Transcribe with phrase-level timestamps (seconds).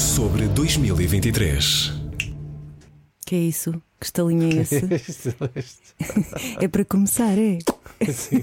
[0.00, 1.92] Sobre 2023.
[3.24, 3.70] Que é isso?
[4.00, 4.82] Que estalinho é esse?
[6.60, 7.58] é para começar, é?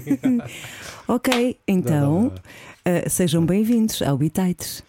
[1.06, 4.82] ok, então uh, sejam bem-vindos ao Bitites.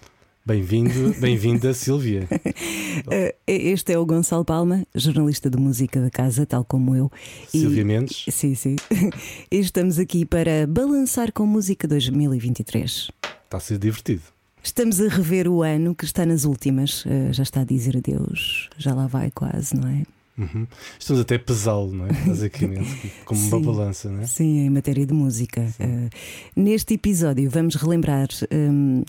[0.43, 2.27] Bem-vindo, bem-vinda Silvia.
[2.31, 7.11] Uh, este é o Gonçalo Palma, jornalista de música da casa, tal como eu.
[7.47, 8.25] Silvia Mendes.
[8.31, 8.75] Sim, sim.
[9.51, 13.11] E estamos aqui para balançar com música 2023.
[13.43, 14.23] Está a ser divertido.
[14.63, 17.05] Estamos a rever o ano que está nas últimas.
[17.05, 20.03] Uh, já está a dizer adeus, já lá vai quase, não é?
[20.39, 20.65] Uhum.
[20.97, 22.13] Estamos até pesá-lo, não é?
[22.25, 23.47] Basicamente, como Sim.
[23.47, 24.25] uma balança, não é?
[24.25, 25.61] Sim, em matéria de música.
[25.79, 26.09] Uh,
[26.55, 28.27] neste episódio vamos relembrar.
[28.51, 29.03] Um,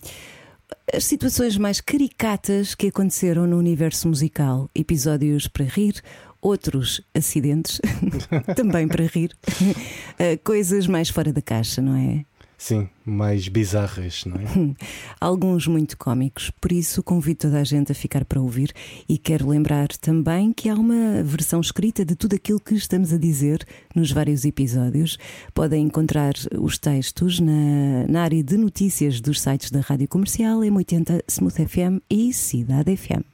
[0.92, 4.70] as situações mais caricatas que aconteceram no universo musical.
[4.74, 6.02] Episódios para rir,
[6.40, 7.80] outros acidentes
[8.56, 9.30] também para rir.
[9.60, 12.24] Uh, coisas mais fora da caixa, não é?
[12.62, 14.74] Sim, mais bizarras, não é?
[15.20, 18.72] Alguns muito cómicos, por isso convido toda a gente a ficar para ouvir
[19.08, 23.18] e quero lembrar também que há uma versão escrita de tudo aquilo que estamos a
[23.18, 25.18] dizer nos vários episódios.
[25.52, 31.20] Podem encontrar os textos na, na área de notícias dos sites da Rádio Comercial, M80,
[31.26, 33.24] Smooth FM e Cidade FM.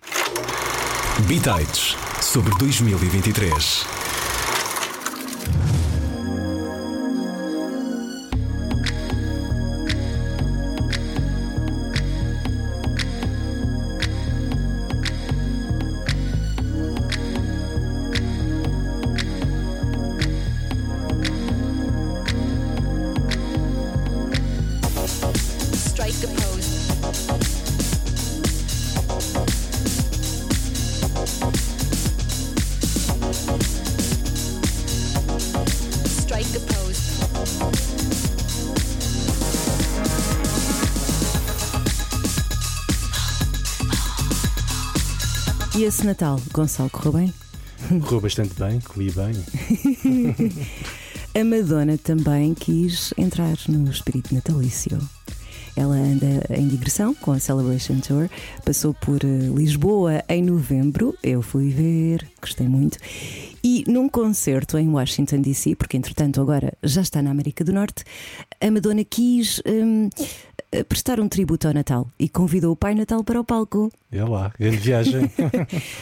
[1.26, 4.07] Bitites sobre 2023.
[45.78, 47.34] E esse Natal, Gonçalo, correu bem?
[48.00, 49.32] Correu bastante bem, comi bem.
[51.40, 54.98] A Madonna também quis entrar no espírito natalício.
[55.76, 58.28] Ela anda em digressão com a Celebration Tour,
[58.64, 62.98] passou por eh, Lisboa em novembro, eu fui ver, gostei muito,
[63.62, 68.02] e num concerto em Washington DC, porque entretanto agora já está na América do Norte,
[68.60, 70.10] a Madonna quis hum,
[70.88, 73.90] prestar um tributo ao Natal e convidou o Pai Natal para o palco.
[74.10, 75.30] É lá, grande viagem.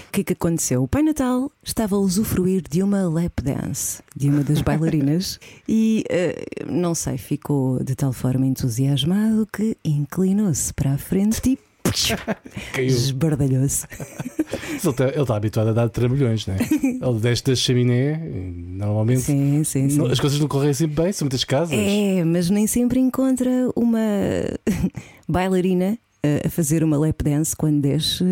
[0.08, 0.82] O que é que aconteceu?
[0.82, 5.38] O Pai Natal estava a usufruir de uma lap dance de uma das bailarinas
[5.68, 11.58] e, eh, não sei, ficou de tal forma entusiasmado que inclinou-se para a frente e
[12.72, 12.86] Caiu.
[12.88, 13.86] esbardalhou-se.
[14.70, 16.58] Ele está, está habituado a dar trambolhões, não é?
[17.08, 20.06] Ele desce da chaminé, normalmente Sim, sim, sim.
[20.10, 21.76] as coisas não correm sempre bem, são muitas casas.
[21.78, 23.98] É, mas nem sempre encontra uma
[25.28, 28.24] bailarina eh, a fazer uma lap dance quando desce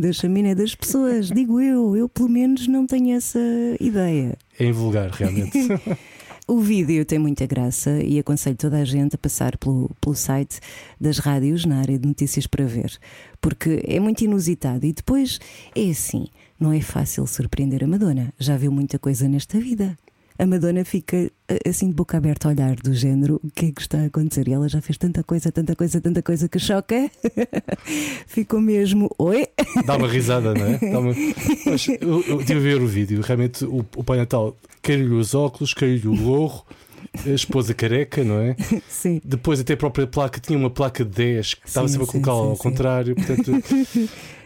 [0.00, 1.28] da chaminé das pessoas.
[1.28, 3.38] Digo eu, eu pelo menos não tenho essa
[3.80, 4.36] ideia.
[4.58, 5.58] É invulgar, realmente.
[6.46, 10.58] O vídeo tem muita graça e aconselho toda a gente a passar pelo, pelo site
[11.00, 12.98] das rádios na área de notícias para ver,
[13.40, 15.38] porque é muito inusitado e depois
[15.74, 16.26] é assim,
[16.58, 18.34] não é fácil surpreender a Madonna.
[18.38, 19.96] Já viu muita coisa nesta vida.
[20.42, 23.70] A Madonna fica eh, assim de boca aberta a olhar do género o que é
[23.70, 26.58] que está a acontecer e ela já fez tanta coisa, tanta coisa, tanta coisa que
[26.58, 27.08] choca.
[28.26, 29.46] Ficou mesmo, oi?
[29.86, 30.98] Dá uma risada, não é?
[30.98, 31.14] Uma-
[31.64, 35.32] Mas eu, eu tive a ver o vídeo, realmente o, o Pai Natal caiu-lhe os
[35.32, 36.66] óculos, caiu-lhe o gorro,
[37.24, 38.56] a esposa careca, não é?
[38.90, 39.20] Sim.
[39.24, 42.12] Depois até a própria placa tinha uma placa de 10 que estava Sim, sempre a
[42.12, 42.62] colocá-la ao sim.
[42.62, 43.14] contrário.
[43.14, 43.52] Portanto,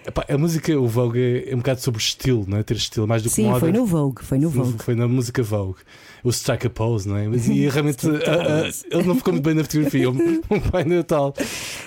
[0.07, 2.63] epá, a música, o Vogue, é, um bocado sobre estilo, não é?
[2.63, 3.61] Ter estilo, mais do que Sim, moda.
[3.61, 4.83] foi no Vogue, foi no Vogue.
[4.83, 5.79] Foi na música Vogue.
[6.25, 7.29] O Strike a Pose, não é?
[7.29, 8.85] Mas e realmente Strike a a- a- pose.
[8.91, 10.09] ele não ficou muito bem na fotografia.
[10.11, 11.35] Um, um Pai Natal.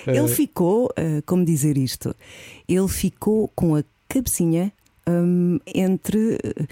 [0.06, 2.14] Ele Eh, ficou, ah, como dizer isto?
[2.68, 4.72] Ele ficou com a cabecinha
[5.08, 6.66] hum, entre ah, ah,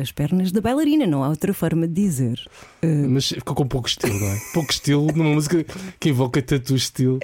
[0.00, 2.40] as pernas da bailarina, não há outra forma de dizer.
[2.82, 4.38] Ah, mas ficou com pouco estilo, não é?
[4.52, 5.64] Pouco estilo numa música
[6.00, 7.18] que invoca tanto estilo.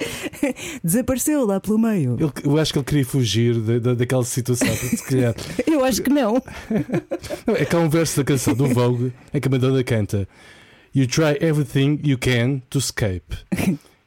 [0.83, 2.15] desapareceu lá pelo meio.
[2.19, 4.67] Ele- eu acho que ele queria fugir da, da- daquela situação.
[4.75, 5.35] porque se calhar-
[5.67, 6.33] Eu acho que não.
[7.47, 10.27] Não, é que há um verso da canção do Vogue em que a Madonna canta
[10.93, 13.35] You try everything you can to escape.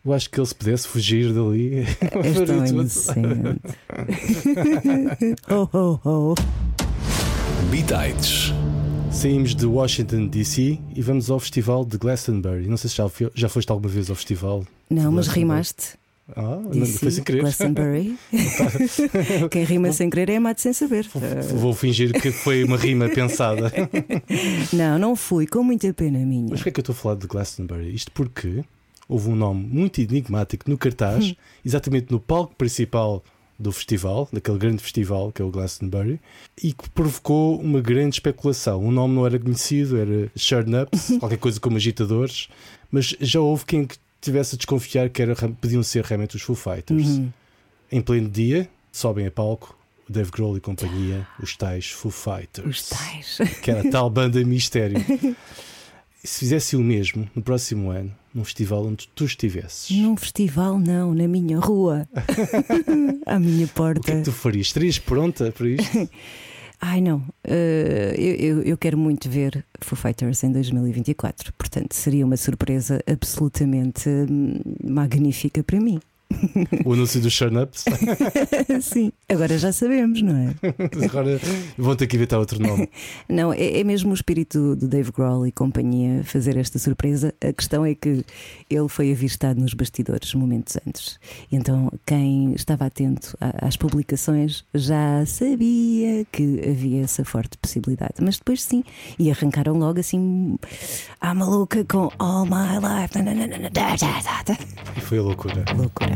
[0.04, 1.78] Eu acho que ele se pudesse fugir dali.
[2.22, 3.72] És tão inocente.
[5.50, 6.34] oh, oh, oh.
[7.64, 8.52] Bitites
[9.10, 12.66] Saímos de Washington DC e vamos ao festival de Glastonbury.
[12.68, 14.62] Não sei se já, fui- já foste alguma vez ao festival.
[14.90, 15.94] Não, mas rimaste.
[16.36, 17.40] Ah, não, Disse foi sem querer.
[17.40, 18.18] Glastonbury.
[19.50, 21.08] Quem rima sem querer é amado sem saber.
[21.54, 23.72] Vou fingir que foi uma rima pensada.
[24.72, 26.48] Não, não fui, com muita pena minha.
[26.50, 27.94] Mas porquê é que eu estou a falar de Glastonbury?
[27.94, 28.62] Isto porque
[29.08, 33.22] houve um nome muito enigmático no cartaz, exatamente no palco principal
[33.58, 36.20] do festival, daquele grande festival que é o Glastonbury,
[36.62, 38.84] e que provocou uma grande especulação.
[38.84, 42.48] O nome não era conhecido, era Churnups, qualquer coisa como agitadores,
[42.90, 46.56] mas já houve quem que tivesse a desconfiar que era, podiam ser realmente os Foo
[46.56, 47.06] Fighters.
[47.06, 47.32] Uhum.
[47.90, 49.76] Em pleno dia, sobem a palco
[50.08, 53.38] o Dave Grohl e companhia, os tais Foo Fighters, Os tais.
[53.60, 55.04] que era a tal banda mistério.
[56.24, 61.14] Se fizesse o mesmo no próximo ano, num festival onde tu estivesses, Num festival, não,
[61.14, 62.08] na minha rua.
[63.26, 64.12] à minha o que é porta.
[64.16, 64.66] que tu farias?
[64.66, 66.08] Estarias pronta para isto?
[66.78, 71.50] Ai não, eu, eu- eu quero muito ver Foo Fighters em 2024.
[71.54, 75.98] Portanto, seria uma surpresa absolutamente hum, magnífica para mim.
[76.84, 77.84] O anúncio dos Churnups?
[78.82, 80.54] Sim, agora já sabemos, não é?
[81.04, 81.40] Agora
[81.78, 82.88] vão ter que inventar outro nome.
[83.28, 87.34] Não, é, é mesmo o espírito do Dave Grohl e companhia fazer esta surpresa.
[87.40, 88.24] A questão é que
[88.68, 91.18] ele foi avistado nos bastidores momentos antes.
[91.50, 98.14] Então, quem estava atento às publicações já sabia que havia essa forte possibilidade.
[98.20, 98.82] Mas depois sim,
[99.18, 100.58] e arrancaram logo assim
[101.20, 103.16] à maluca com All My Life.
[104.96, 105.64] E foi a loucura.
[105.76, 106.15] Loucura.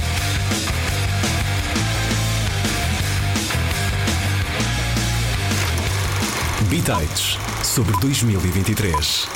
[6.71, 7.35] Bitites
[7.65, 9.27] sobre 2023.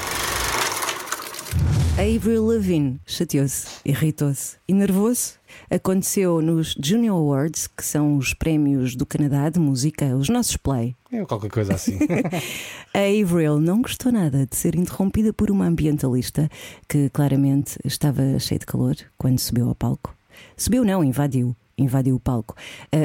[1.98, 5.34] A Avril Lavigne chateou-se, irritou-se e nervou-se.
[5.70, 10.96] Aconteceu nos Junior Awards, que são os prémios do Canadá de música, os nossos play.
[11.12, 12.00] É qualquer coisa assim.
[12.94, 16.50] A Avril não gostou nada de ser interrompida por uma ambientalista
[16.88, 20.16] que claramente estava cheia de calor quando subiu ao palco.
[20.56, 21.54] Subiu, não, invadiu.
[21.78, 22.56] Invadiu o palco.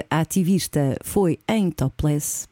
[0.08, 2.46] A ativista foi em topless,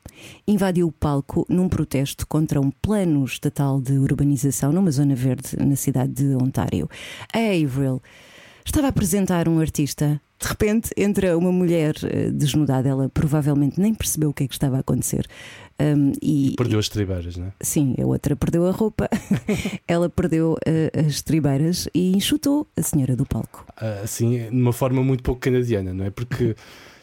[0.46, 5.76] invadiu o palco num protesto contra um plano estatal de urbanização numa zona verde na
[5.76, 6.88] cidade de Ontário.
[7.32, 8.02] A Avril
[8.68, 10.20] estava a apresentar um artista.
[10.40, 14.54] De repente entra uma mulher eh, desnudada, ela provavelmente nem percebeu o que é que
[14.54, 15.26] estava a acontecer.
[15.80, 17.52] Um, e, Perdeu as tribeiras, não é?
[17.60, 19.08] Sim, a outra perdeu a roupa,
[19.86, 23.64] ela perdeu eh, as tribeiras e enxutou a senhora do palco.
[23.76, 26.10] Ah, Assim, de uma forma muito pouco canadiana, não é?
[26.10, 26.54] Porque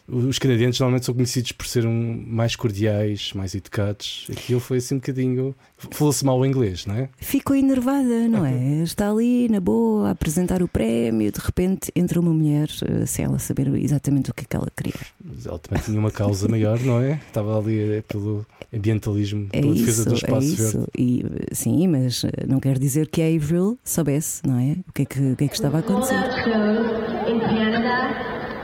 [0.07, 4.27] os canadianos normalmente são conhecidos por serem mais cordiais, mais educados.
[4.31, 5.55] Aquilo foi assim um bocadinho.
[5.91, 7.09] Falou-se mal o inglês, não é?
[7.17, 8.81] Ficou enervada, não é?
[8.83, 13.25] Está ali na boa a apresentar o prémio, de repente entra uma mulher eh, sem
[13.25, 14.93] ela saber exatamente o que é que ela queria.
[15.23, 17.19] Mas ela também tinha uma causa maior, não é?
[17.27, 20.63] Estava ali eh, pelo ambientalismo, É pela defesa isso, do é espaço verde.
[20.63, 20.87] isso.
[20.97, 24.75] E, eh, sim, mas não quer dizer que a Avril soubesse, não é?
[24.87, 26.15] O que é que, o que, é que estava a acontecer.
[26.43, 28.13] shows in Canada,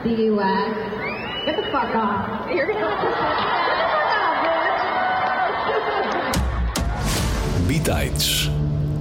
[0.03, 1.10] the U.S.
[1.71, 2.53] Fuck off.
[2.53, 2.67] You're
[7.65, 8.49] Bitites.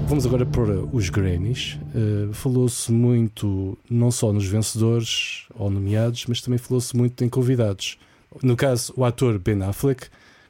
[0.06, 1.80] Vamos agora para os Grammys.
[1.92, 7.98] Uh, falou-se muito, não só nos vencedores ou nomeados, mas também falou-se muito em convidados.
[8.40, 10.02] No caso, o ator Ben Affleck,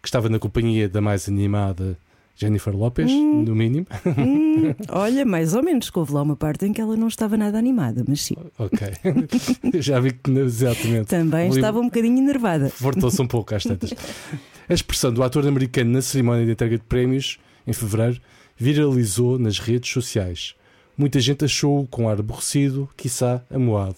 [0.02, 1.96] que estava na companhia da mais animada
[2.40, 3.42] Jennifer Lopez, Hum.
[3.44, 3.86] no mínimo.
[4.06, 7.58] Hum, olha, mais ou menos, houve lá uma parte em que ela não estava nada
[7.58, 8.88] animada, mas sim, ok.
[9.80, 11.06] Já vi que exatamente.
[11.08, 12.72] também estava um bocadinho enervada.
[12.80, 13.90] Voltou-se um pouco às tantas.
[14.68, 18.20] A expressão do ator americano na cerimónia de entrega de prémios, em fevereiro,
[18.56, 20.54] viralizou nas redes sociais.
[20.96, 23.96] Muita gente achou-o com ar aborrecido, quiçá amoado.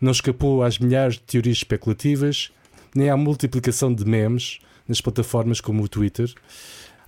[0.00, 2.50] Não escapou às milhares de teorias especulativas,
[2.94, 6.32] nem à multiplicação de memes nas plataformas como o Twitter.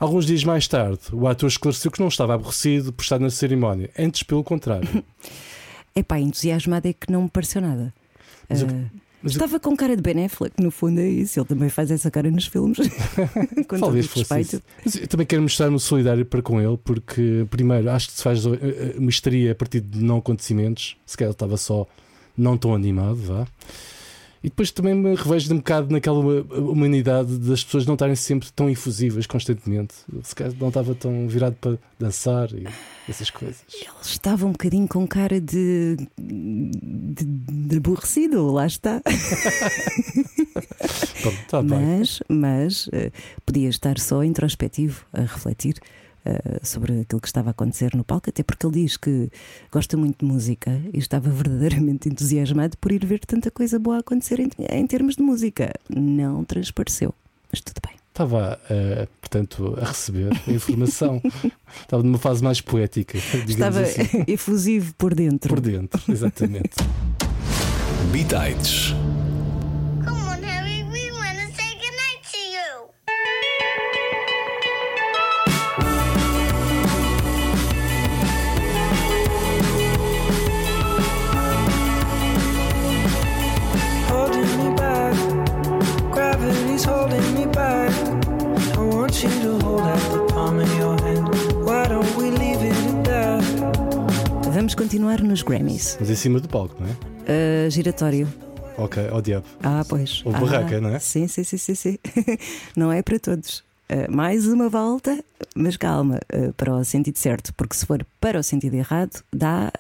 [0.03, 3.89] Alguns dias mais tarde, o ator esclareceu que não estava aborrecido por estar na cerimónia,
[3.97, 5.05] antes pelo contrário.
[5.95, 7.95] Epá, entusiasmada é que não me pareceu nada.
[8.49, 8.67] Mas Ah,
[9.23, 11.39] mas estava com cara de Ben Affleck, no fundo é isso.
[11.39, 12.79] Ele também faz essa cara nos filmes.
[13.69, 14.61] com todo Talvez fosse respeito.
[14.85, 18.45] Mas eu também quero mostrar-me solidário para com ele, porque, primeiro, acho que se faz
[18.45, 20.97] eh, eh, uma histeria a partir de não acontecimentos.
[21.07, 21.87] Se calhar ele estava só
[22.37, 23.47] não tão animado, vá.
[24.45, 28.51] E depois também me revejo um bocado naquela huma- humanidade das pessoas não estarem sempre
[28.51, 29.95] tão efusivas constantemente.
[30.25, 32.67] Se calhar não estava tão virado para dançar e
[33.09, 33.63] essas coisas.
[33.73, 39.01] Ele estava um bocadinho com cara de, de, de aborrecido, lá está.
[41.49, 41.79] Pronto, bem.
[41.99, 43.11] Mas, mas eh,
[43.47, 45.75] podia estar só introspectivo, a refletir
[46.25, 49.31] eh, sobre aquilo que estava a acontecer no palco, até porque ele diz que
[49.71, 54.01] gosta muito de música e estava verdadeiramente entusiasmado por ir ver tanta coisa boa a
[54.01, 55.73] acontecer em, em termos de música.
[55.89, 57.15] Não transpareceu.
[57.51, 57.97] mas tudo bem.
[58.13, 61.21] Estava, eh, portanto, a receber a informação.
[61.81, 64.25] Estava numa fase mais poética, digamos Estava assim.
[64.29, 65.49] efusivo por dentro.
[65.49, 66.77] Por dentro, exatamente.
[68.13, 68.95] Bitites.
[89.13, 91.29] Want you to hold out the palm of your hand.
[91.67, 94.51] Why don't we leave it at that?
[94.55, 95.97] Vamos continuar nos Grammys.
[96.01, 97.67] Mas em cima do palco, não é?
[97.67, 98.27] Uh, giratório.
[98.79, 99.45] Ok, ao diabo.
[99.63, 100.23] Ah, pois.
[100.25, 100.99] Ou Ah, barraca, não é?
[100.99, 101.75] Sim, sim, sim, sim.
[101.75, 101.99] sim.
[102.77, 103.63] não é para todos.
[103.91, 105.23] Uh, mais uma volta,
[105.55, 109.71] mas calma, uh, para o sentido certo, porque se for para o sentido errado, dá.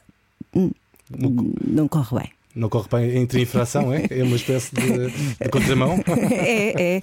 [0.55, 0.71] hum,
[1.11, 2.31] Não, Não corre bem.
[2.55, 4.07] Não corre bem entre infração, é?
[4.11, 5.99] É uma espécie de, de contramão.
[6.31, 7.01] é, é.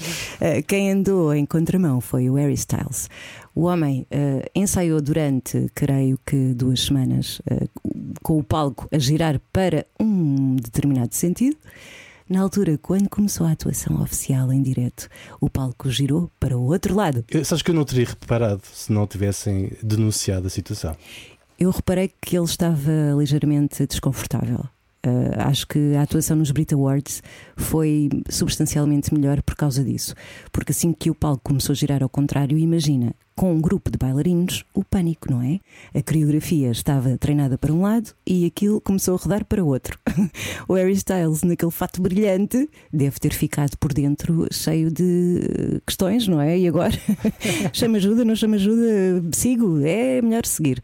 [0.59, 3.09] Uh, Quem andou em contramão foi o Harry Styles.
[3.55, 7.69] O homem uh, ensaiou durante, creio que, duas semanas, uh,
[8.21, 11.57] com o palco a girar para um determinado sentido.
[12.29, 15.09] Na altura, quando começou a atuação oficial em direto,
[15.41, 17.25] o palco girou para o outro lado.
[17.27, 20.95] Eu, sabes que eu não teria reparado se não tivessem denunciado a situação.
[21.59, 24.63] Eu reparei que ele estava ligeiramente desconfortável.
[25.05, 27.23] Uh, acho que a atuação nos Brit Awards
[27.55, 30.13] foi substancialmente melhor por causa disso.
[30.51, 33.97] Porque assim que o palco começou a girar ao contrário, imagina, com um grupo de
[33.97, 35.61] bailarinos, o pânico, não é?
[35.97, 39.97] A coreografia estava treinada para um lado e aquilo começou a rodar para o outro.
[40.67, 46.27] o Harry Styles, naquele fato brilhante, deve ter ficado por dentro cheio de eh, questões,
[46.27, 46.59] não é?
[46.59, 46.91] E agora?
[47.71, 50.83] chama ajuda, não chama ajuda, sigo, é melhor seguir.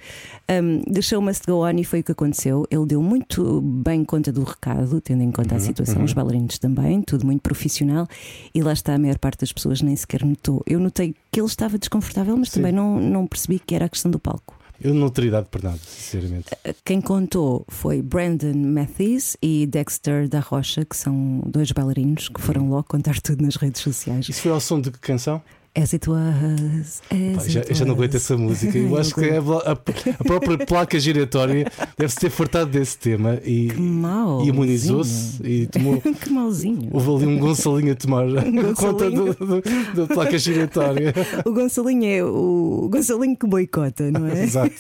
[0.50, 2.66] Um, the show must go on e foi o que aconteceu.
[2.72, 7.02] Ele deu muito bem conta do recado, tendo em conta a situação, os bailarinos também,
[7.02, 8.08] tudo muito profissional.
[8.54, 10.64] E lá está, a maior parte das pessoas nem sequer notou.
[10.66, 12.60] Eu notei que ele estava desconfortável, mas Sim.
[12.60, 14.56] também não, não percebi que era a questão do palco.
[14.80, 16.50] Eu não teria dado por nada, sinceramente.
[16.84, 22.70] Quem contou foi Brandon Mathis e Dexter da Rocha, que são dois bailarinos que foram
[22.70, 24.28] logo contar tudo nas redes sociais.
[24.28, 25.42] Isso foi ao som de que canção?
[25.78, 27.02] As it was.
[27.12, 28.24] As Pá, já, it eu já não aguento was.
[28.24, 28.78] essa música.
[28.78, 29.72] Eu Eu acho que a, a-
[30.20, 36.00] a própria placa giratória deve-se ter fartado desse tema e, e imunizou-se e tomou.
[36.02, 36.90] que mauzinho.
[36.94, 38.26] Houve ali um Gonçalinho a tomar
[38.78, 41.14] conta da placa giratória.
[41.46, 44.44] O Gonçalinho é o Gonçalinho que boicota, não é?
[44.44, 44.72] Exato.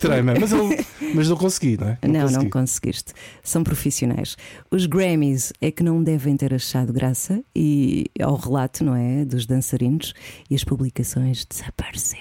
[0.00, 1.98] Trema, mas, ele- mas não consegui, não é?
[2.06, 2.44] Não, consegui.
[2.44, 3.12] não conseguiste.
[3.42, 4.36] São profissionais.
[4.70, 9.24] Os Grammys é que não devem ter achado graça e ao relato, não é?
[9.24, 10.14] Dos dançarinos
[10.48, 12.20] e as publicações desapareceram.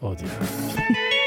[0.00, 0.26] Ódio.
[0.26, 1.16] As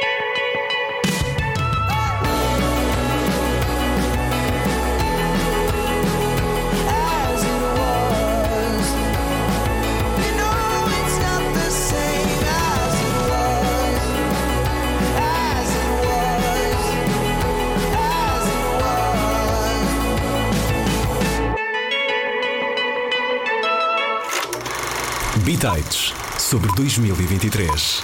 [26.38, 28.04] sobre 2023.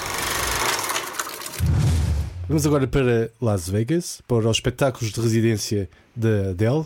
[2.47, 6.85] Vamos agora para Las Vegas, para os espetáculos de residência da Adele,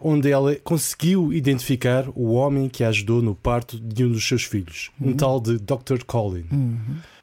[0.00, 4.44] onde ela conseguiu identificar o homem que a ajudou no parto de um dos seus
[4.44, 6.04] filhos, um tal de Dr.
[6.06, 6.44] Colin.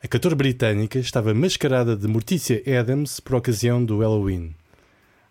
[0.04, 4.56] A cantora britânica estava mascarada de Morticia Adams por ocasião do Halloween.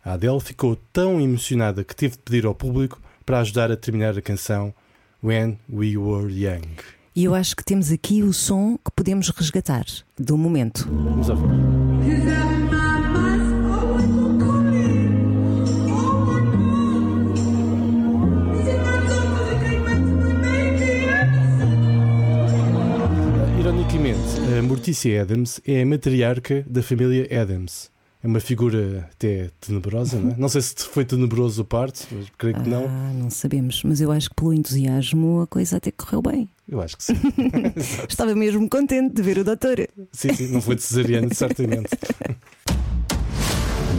[0.05, 4.17] A Adele ficou tão emocionada que teve de pedir ao público para ajudar a terminar
[4.17, 4.75] a canção
[5.23, 6.94] When We Were Young.
[7.17, 9.85] E eu acho que temos aqui o som que podemos resgatar
[10.19, 10.89] do momento.
[10.91, 11.47] Vamos ouvir.
[23.61, 24.19] Ironicamente,
[24.59, 27.94] a Morticia Adams é a matriarca da família Adams.
[28.25, 30.37] É uma figura até tenebrosa, não é?
[30.39, 32.87] Não sei se foi tenebroso o parto, mas creio que não.
[32.89, 36.49] Ah, não sabemos, mas eu acho que pelo entusiasmo a coisa até correu bem.
[36.67, 37.15] Eu acho que sim.
[38.09, 39.77] Estava mesmo contente de ver o doutor.
[40.11, 41.91] Sim, sim, não foi de cesariana, certamente.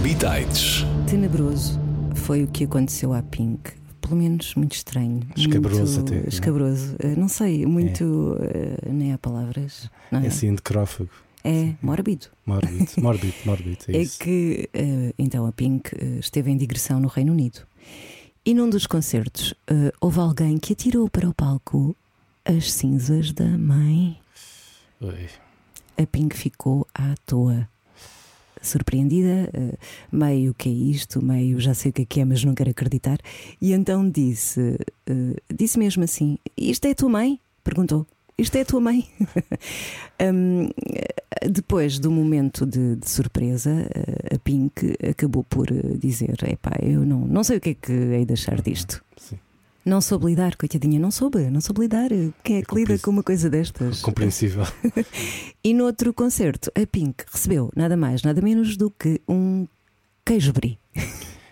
[0.02, 0.84] Bitites.
[1.08, 1.80] Tenebroso
[2.16, 3.74] foi o que aconteceu à Pink.
[4.02, 5.22] Pelo menos muito estranho.
[5.36, 6.30] Escabroso muito até, não é?
[6.30, 6.96] Escabroso.
[7.00, 8.38] Eh, Não sei, muito.
[8.42, 9.90] eh, nem há palavras.
[10.12, 10.26] Não é?
[10.26, 11.10] É assim, necrófago.
[11.46, 12.26] É mórbido.
[12.44, 13.86] Mórbido, mórbido, mórbido.
[13.90, 17.60] É, É que eh, então a Pink eh, esteve em digressão no Reino Unido.
[18.44, 21.96] E num dos concertos eh, houve alguém que atirou para o palco
[22.44, 24.18] as cinzas da mãe.
[25.00, 25.30] Oi.
[25.96, 27.70] A Pink ficou à toa.
[28.62, 29.52] surpreendida,
[30.12, 33.20] meio que é isto, meio já sei o que é é, mas não quero acreditar.
[33.62, 34.78] E então disse,
[35.54, 37.40] disse mesmo assim: Isto é a tua mãe?
[37.64, 38.08] Perguntou.
[38.38, 39.08] Isto é a tua mãe?
[40.18, 40.70] Hum,
[41.46, 47.06] depois do momento de, de surpresa, eh, a Pink acabou por eh, dizer: Epá, eu
[47.06, 49.04] não, não sei o que é que hei de achar disto.
[49.18, 49.38] Sim.
[49.84, 52.10] Não soube lidar, coitadinha, não soube, não soube lidar.
[52.44, 54.02] Quem é que lida com uma coisa destas?
[54.02, 54.64] Compreensível.
[55.62, 59.68] E no outro concerto, a Pink recebeu nada mais, nada menos do que um
[60.24, 60.78] queijo brie.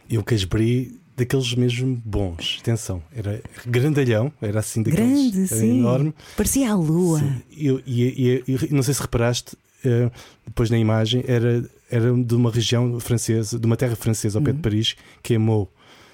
[0.08, 2.58] E o queijo brie daqueles mesmo bons.
[2.62, 5.32] Atenção, era grandalhão, era assim daqueles.
[5.32, 5.80] Grande, era sim.
[5.80, 6.14] enorme.
[6.36, 7.22] Parecia a lua.
[7.52, 9.56] E, e- não sei se reparaste,
[9.86, 10.10] eh,
[10.46, 14.52] depois na imagem, era, era de uma região francesa, de uma terra francesa ao pé
[14.52, 14.62] de Uhum.
[14.62, 15.70] Paris, que é Meaux.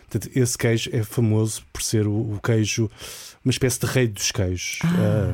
[0.09, 2.89] Portanto, esse queijo é famoso por ser o, o queijo,
[3.45, 4.79] uma espécie de rei dos queijos.
[4.83, 4.87] Ah.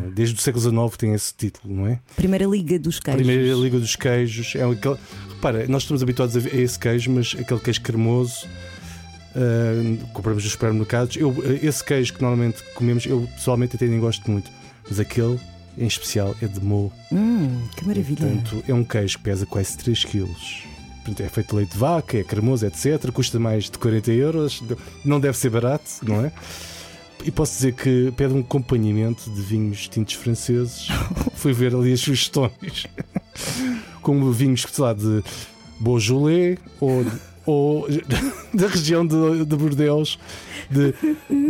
[0.05, 1.99] Ah, desde o século XIX tem esse título, não é?
[2.17, 3.23] Primeira Liga dos Queijos.
[3.25, 4.53] Primeira Liga dos Queijos.
[4.53, 4.97] É aquele,
[5.33, 8.45] repara, nós estamos habituados a a esse queijo, mas aquele queijo cremoso.
[9.35, 11.17] Ah, compramos nos supermercados.
[11.17, 14.49] Eu, esse queijo que normalmente comemos, eu pessoalmente até nem gosto muito,
[14.87, 15.39] mas aquele
[15.77, 16.93] em especial é de Meaux.
[17.11, 18.25] Hum, que maravilha.
[18.25, 20.27] Portanto, é um queijo que pesa quase 3 kg.
[21.03, 23.11] Portanto, é feito de leite de vaca, é cremoso, etc.
[23.11, 24.63] Custa mais de 40 euros.
[25.03, 26.31] Não deve ser barato, não é?
[27.23, 30.87] E posso dizer que pede um acompanhamento de vinhos tintos franceses.
[31.35, 32.87] Fui ver ali as sugestões.
[34.01, 35.23] Como vinhos, sei lá, de
[35.79, 37.05] Beaujolais ou,
[37.45, 37.87] ou
[38.53, 40.17] da região de, de Bordeaux,
[40.69, 40.93] de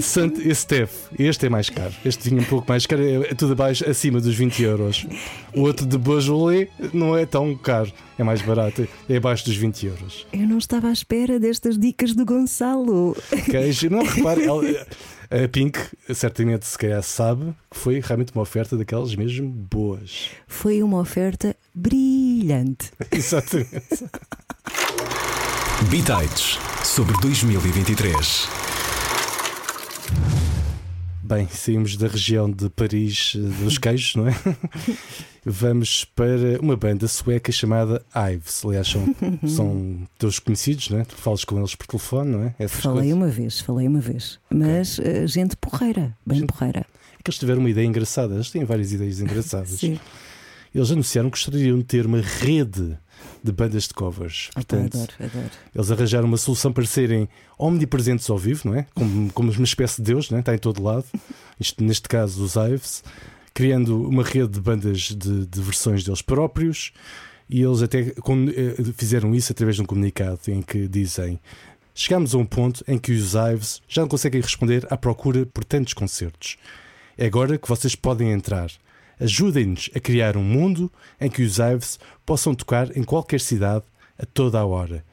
[0.01, 0.91] Saint Estève.
[1.17, 1.93] Este é mais caro.
[2.03, 5.07] Este vinho é um pouco mais caro, é tudo abaixo, acima dos 20 euros.
[5.53, 9.85] O outro de Beaujolais não é tão caro, é mais barato, é abaixo dos 20
[9.85, 10.27] euros.
[10.33, 13.15] Eu não estava à espera destas dicas do Gonçalo.
[13.49, 14.45] Queijo, não repare,
[15.29, 15.79] a Pink
[16.13, 20.29] certamente se calhar sabe que foi realmente uma oferta daquelas mesmo boas.
[20.47, 22.91] Foi uma oferta brilhante.
[23.11, 24.05] Exatamente.
[25.83, 28.47] Bitites sobre 2023.
[31.21, 34.35] Bem, saímos da região de Paris eh, dos queijos, não é?
[35.45, 38.63] Vamos para uma banda sueca chamada Ives.
[38.65, 39.15] Aliás, são,
[39.47, 41.05] são teus conhecidos, não é?
[41.05, 42.55] Tu falas com eles por telefone, não é?
[42.57, 43.13] Essas Falei coisas.
[43.17, 44.39] uma vez, falei uma vez.
[44.49, 46.79] Mas eh, gente porreira, bem Gente- porreira.
[47.19, 48.33] É que eles tiveram uma ideia engraçada.
[48.35, 49.69] Eles têm várias ideias engraçadas.
[49.79, 49.99] Sim.
[50.73, 52.97] Eles anunciaram que gostariam de ter uma rede
[53.45, 54.49] de bandas de covers.
[54.53, 55.51] Portanto, adoro, adoro.
[55.73, 58.85] Eles arranjaram uma solução para serem omnipresentes ao vivo, não é?
[58.93, 60.39] Como, como uma espécie de Deus, não é?
[60.41, 61.05] está em todo lado.
[61.59, 63.03] Isto, neste caso, os Ives,
[63.53, 66.91] criando uma rede de bandas de, de versões deles próprios.
[67.47, 68.13] E eles até eh,
[68.97, 71.39] fizeram isso através de um comunicado em que dizem:
[71.93, 75.63] Chegamos a um ponto em que os Ives já não conseguem responder à procura por
[75.63, 76.57] tantos concertos.
[77.17, 78.69] É agora que vocês podem entrar.
[79.19, 83.85] Ajudem-nos a criar um mundo em que os Ives possam tocar em qualquer cidade
[84.17, 85.03] a toda a hora.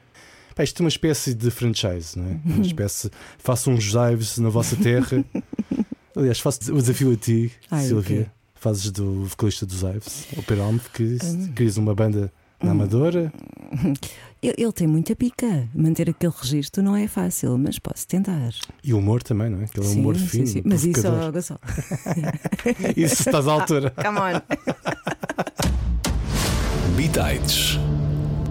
[0.55, 2.39] Pá, isto é uma espécie de franchise, não é?
[2.45, 3.09] Uma espécie.
[3.37, 5.23] Façam uns Ives na vossa terra.
[6.15, 8.23] Aliás, faço o desafio a ti, Ai, Silvia.
[8.25, 8.29] quê?
[8.55, 11.51] Fazes do vocalista dos Ives, o Peralme, que Hum.
[11.55, 12.31] crias uma banda
[12.63, 13.31] na Amadora.
[14.43, 15.69] Ele, ele tem muita pica.
[15.73, 18.49] Manter aquele registro não é fácil, mas posso tentar.
[18.83, 19.63] E o humor também, não é?
[19.63, 20.47] Aquele humor Sim, fino.
[20.47, 20.61] sim, sim.
[20.65, 21.61] Mas isso, ó, Gonçalo.
[22.97, 23.91] Isso estás à altura.
[23.91, 24.41] Come on.
[26.97, 27.79] Bitites.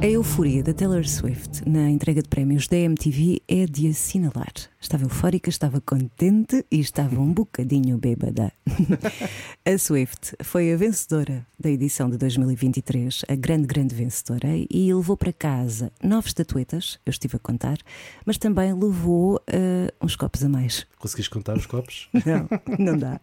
[0.02, 4.52] A euforia da Taylor Swift na entrega de prémios da MTV é de assinalar.
[4.80, 8.52] Estava eufórica, estava contente e estava um bocadinho bêbada.
[9.64, 15.16] a Swift foi a vencedora da edição de 2023, a grande, grande vencedora, e levou
[15.16, 17.78] para casa nove estatuetas, eu estive a contar,
[18.26, 20.84] mas também levou eh, uns copos a mais.
[20.98, 22.08] Conseguiste contar os copos?
[22.26, 23.20] Não, não dá.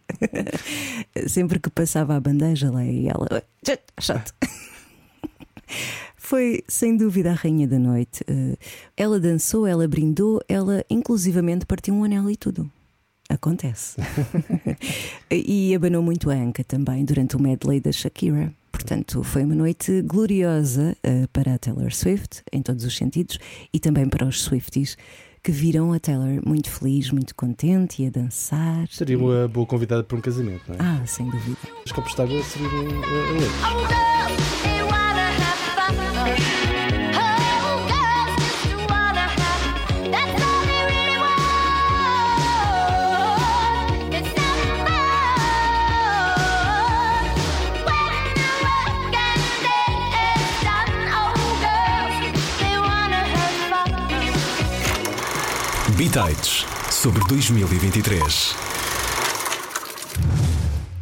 [1.28, 3.28] Sempre que passava a bandeja lá e ela.
[3.30, 3.42] "Oi,
[4.00, 4.32] Chato.
[6.30, 8.22] Foi sem dúvida a rainha da noite.
[8.24, 8.56] Eh,
[8.96, 12.70] Ela dançou, ela brindou, ela inclusivamente partiu um anel e tudo.
[13.28, 13.96] Acontece.
[15.28, 18.54] e abanou muito a anca também durante o medley da Shakira.
[18.70, 23.36] Portanto, foi uma noite gloriosa eh, para a Taylor Swift, em todos os sentidos,
[23.74, 24.96] e também para os Swifties
[25.42, 28.86] que viram a Taylor muito feliz, muito contente e a dançar.
[28.88, 30.78] Seria uma boa convidada para um casamento, não é?
[30.78, 31.58] Ah, sem dúvida.
[31.84, 34.39] Os copos de água seriam uh,
[56.00, 58.54] Bitites sobre 2023.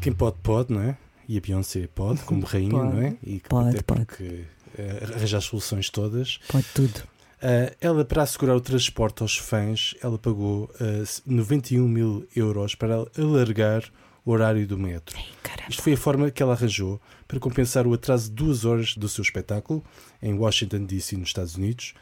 [0.01, 0.97] Quem pode, pode, não é?
[1.29, 2.97] E a Beyoncé pode, como rainha, Pode.
[2.97, 3.17] não é?
[3.23, 4.05] E Pode, até pode.
[4.07, 4.43] porque
[4.77, 6.41] eh, arranjar as soluções todas.
[6.49, 7.01] Pode tudo.
[7.41, 12.97] Ah, ela, para assegurar o transporte aos fãs, ela pagou ah, 91 mil euros para
[13.17, 13.85] alargar
[14.25, 15.17] o horário do metro.
[15.45, 15.71] Caramba.
[15.71, 19.09] Isto foi a forma que ela arranjou para compensar o atraso de duas horas do
[19.09, 19.85] seu espetáculo
[20.21, 21.95] em Washington, D.C., nos Estados Unidos.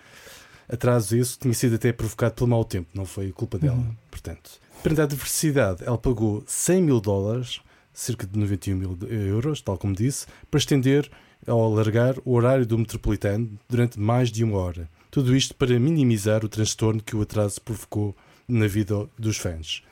[0.68, 3.85] Atraso esse tinha sido até provocado pelo mau tempo, não foi culpa dela.
[4.11, 4.50] Portanto,
[4.83, 7.61] perante a diversidade, ela pagou 100 mil dólares,
[7.92, 11.11] cerca de 91 mil euros, tal como disse, para estender
[11.46, 14.88] ao alargar o horário do metropolitano durante mais de uma hora.
[15.11, 18.14] Tudo isto para minimizar o transtorno que o atraso provocou
[18.48, 19.83] na vida dos fãs.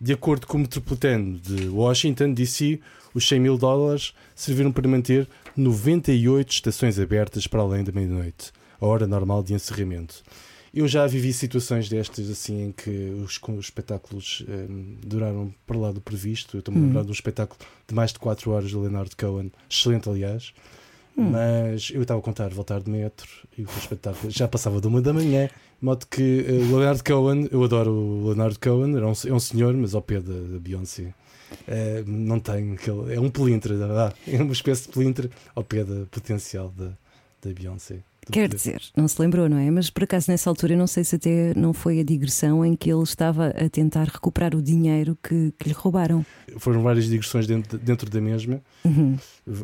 [0.00, 2.80] De acordo com o metropolitano de Washington, D.C.,
[3.12, 8.86] os 100 mil dólares serviram para manter 98 estações abertas para além da meia-noite, a
[8.86, 10.22] hora normal de encerramento.
[10.72, 12.90] Eu já vivi situações destas assim em que
[13.24, 16.56] os, os espetáculos hum, duraram para lá do previsto.
[16.56, 19.50] Eu estou-me a lembrar de um espetáculo de mais de 4 horas do Leonardo Cohen,
[19.68, 20.52] excelente aliás.
[21.16, 25.02] Mas eu estava a contar voltar de metro e o espetáculo já passava de uma
[25.02, 29.12] da manhã, de modo que o Leonardo Cohen, eu adoro o Leonardo Cohen, era um,
[29.26, 31.12] é um senhor, mas ao pé da, da Beyoncé.
[31.66, 33.12] eh, não tem aquele.
[33.14, 36.92] É um pelintre, ah, é uma espécie de pelintre ao pé da potencial da,
[37.42, 38.02] da Beyoncé.
[38.30, 39.70] Quer dizer, não se lembrou, não é?
[39.70, 42.76] Mas por acaso nessa altura eu não sei se até não foi a digressão em
[42.76, 46.24] que ele estava a tentar recuperar o dinheiro que, que lhe roubaram.
[46.58, 48.60] Foram várias digressões dentro, dentro da mesma.
[48.84, 49.16] Uhum.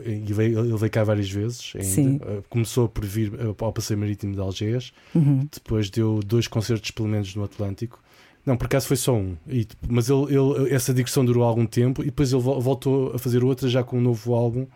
[0.04, 1.72] E veio, ele veio cá várias vezes.
[1.74, 1.86] Ainda.
[1.86, 2.20] Sim.
[2.22, 5.46] Eh, Começou por vir eh, ao Passeio Marítimo de Algés, Uhum.
[5.52, 8.02] depois deu dois concertos pelo menos no Atlântico.
[8.44, 9.36] Não, por acaso foi só um.
[9.48, 13.18] E, mas ele, ele- essa digressão durou algum tempo e depois ele vol- voltou a
[13.18, 14.66] fazer outra já com um novo álbum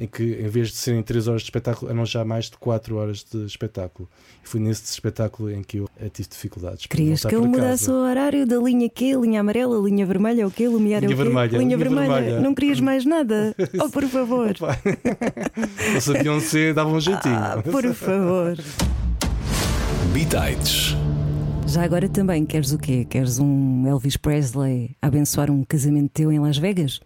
[0.00, 2.96] em que em vez de serem 3 horas de espetáculo eram já mais de 4
[2.96, 4.08] horas de espetáculo.
[4.44, 6.86] E foi nesse espetáculo em que eu tive dificuldades.
[6.86, 7.92] Querias que ele mudasse casa.
[7.96, 10.66] o horário da linha Q, linha amarela, linha vermelha, o quê?
[10.68, 11.22] Lumiar Linha o quê?
[11.24, 12.08] vermelha, linha linha vermelha.
[12.14, 12.40] vermelha.
[12.40, 13.54] Não querias mais nada?
[13.82, 14.54] Oh, por favor.
[16.00, 17.34] Se a Beyoncé dava um jeitinho.
[17.34, 18.56] Ah, por favor.
[20.12, 20.96] Bitites.
[21.66, 23.04] Já agora também queres o quê?
[23.08, 27.00] Queres um Elvis Presley abençoar um casamento teu em Las Vegas?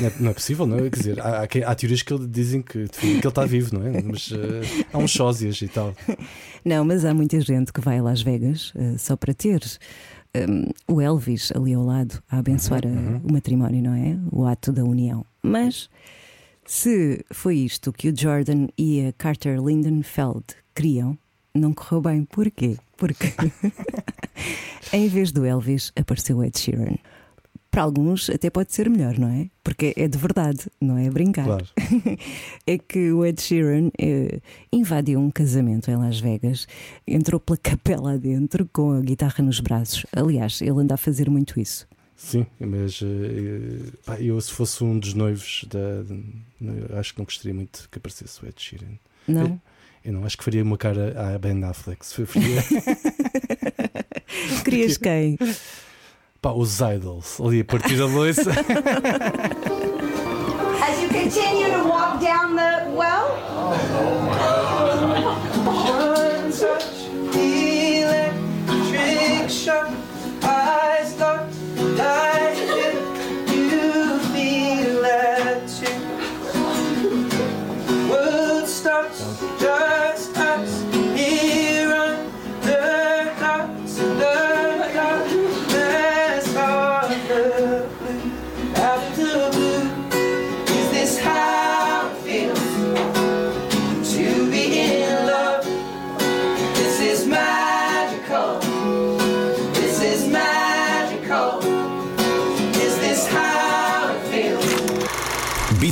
[0.00, 0.90] Não é, não é possível, não é?
[0.90, 4.02] Quer dizer, há, há, teorias que ele- dizem que, que ele está vivo, não é?
[4.02, 5.94] Mas eh, há uns sósias e tal.
[6.64, 9.60] Não, mas há muita gente que vai a Las Vegas eh, só para ter
[10.36, 14.18] hum, o Elvis ali ao lado a abençoar Uhum, a- o matrimónio, não é?
[14.30, 15.24] O ato da união.
[15.42, 15.88] Mas
[16.64, 21.18] se foi isto que o Jordan e a Carter Lindenfeld queriam,
[21.54, 22.24] não correu bem.
[22.24, 22.76] Porquê?
[22.96, 23.26] Porque
[24.92, 26.96] em vez do Elvis apareceu Ed Sheeran.
[27.72, 29.48] Para alguns até pode ser melhor, não é?
[29.64, 31.66] Porque é de verdade, não é brincar Claro.
[32.66, 36.68] é que o Ed Sheeran eh, invadiu um casamento em Las Vegas,
[37.08, 40.04] entrou pela capela adentro com a guitarra nos braços.
[40.14, 41.88] Aliás, ele anda a fazer muito isso.
[42.14, 46.04] Sim, mas eh, pá, eu, se fosse um dos noivos, da,
[46.60, 48.98] eu acho que não gostaria muito que aparecesse o Ed Sheeran.
[49.26, 49.58] Não?
[50.04, 52.04] Eu não acho que faria uma cara à Ben Affleck.
[52.04, 52.62] Faria,
[54.62, 55.38] Querias quem?
[56.42, 57.40] Pá, os idols.
[57.40, 58.50] Ali a partir da louça.
[60.82, 63.38] As you continue to walk down the well,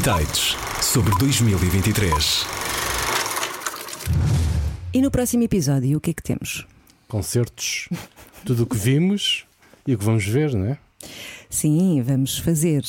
[0.01, 2.47] Bitites sobre 2023.
[4.95, 6.67] E no próximo episódio, o que é que temos?
[7.07, 7.87] Concertos,
[8.43, 9.45] tudo o que vimos
[9.87, 10.79] e o que vamos ver, não é?
[11.51, 12.83] Sim, vamos fazer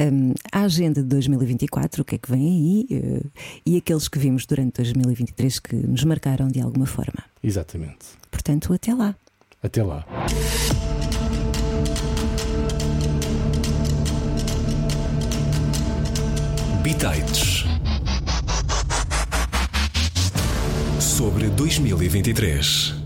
[0.00, 3.22] hum, a agenda de 2024, o que é que vem aí, eh,
[3.66, 7.24] e aqueles que vimos durante 2023 que nos marcaram de alguma forma.
[7.42, 8.06] Exatamente.
[8.30, 9.14] Portanto, até lá.
[9.62, 10.06] Até lá.
[16.84, 17.64] Bitites
[21.00, 23.03] sobre 2023.